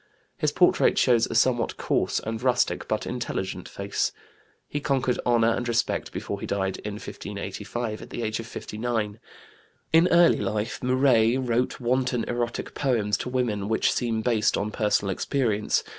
His 0.35 0.51
portrait 0.51 0.97
shows 0.97 1.27
a 1.27 1.35
somewhat 1.35 1.77
coarse 1.77 2.19
and 2.19 2.41
rustic 2.41 2.87
but 2.87 3.05
intelligent 3.05 3.69
face. 3.69 4.11
He 4.67 4.79
conquered 4.79 5.19
honor 5.27 5.51
and 5.53 5.67
respect 5.67 6.11
before 6.11 6.39
he 6.41 6.47
died 6.47 6.77
in 6.77 6.93
1585, 6.95 8.01
at 8.01 8.09
the 8.09 8.23
age 8.23 8.39
of 8.39 8.47
59. 8.47 9.19
In 9.93 10.07
early 10.07 10.39
life 10.39 10.79
Muret 10.81 11.47
wrote 11.47 11.79
wanton 11.79 12.23
erotic 12.23 12.73
poems 12.73 13.15
to 13.17 13.29
women 13.29 13.69
which 13.69 13.93
seem 13.93 14.23
based 14.23 14.57
on 14.57 14.71
personal 14.71 15.11
experience. 15.11 15.83